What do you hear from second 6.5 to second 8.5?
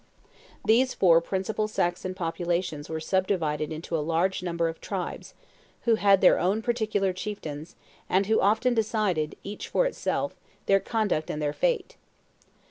particular chieftains, and who